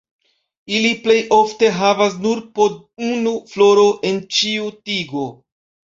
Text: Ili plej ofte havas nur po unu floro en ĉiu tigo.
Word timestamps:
Ili 0.77 0.93
plej 1.01 1.17
ofte 1.35 1.69
havas 1.75 2.17
nur 2.25 2.41
po 2.57 2.67
unu 3.11 3.37
floro 3.53 3.87
en 4.11 4.19
ĉiu 4.39 4.71
tigo. 4.89 5.29